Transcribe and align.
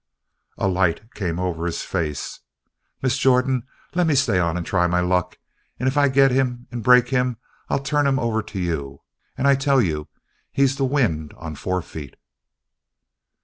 A 0.57 0.67
light 0.67 1.13
came 1.13 1.39
over 1.39 1.67
his 1.67 1.83
face. 1.83 2.39
"Miss 3.03 3.19
Jordan, 3.19 3.67
lemme 3.93 4.15
stay 4.15 4.39
on 4.39 4.57
and 4.57 4.65
try 4.65 4.87
my 4.87 4.99
luck 4.99 5.37
and 5.79 5.87
if 5.87 5.95
I 5.95 6.09
get 6.09 6.31
him 6.31 6.65
and 6.71 6.81
break 6.81 7.09
him, 7.09 7.37
I'll 7.69 7.77
turn 7.83 8.07
him 8.07 8.17
over 8.17 8.41
to 8.41 8.59
you. 8.59 9.03
And 9.37 9.47
I 9.47 9.53
tell 9.53 9.79
you: 9.79 10.07
he's 10.51 10.75
the 10.77 10.85
wind 10.85 11.35
on 11.37 11.53
four 11.53 11.83
feet." 11.83 12.15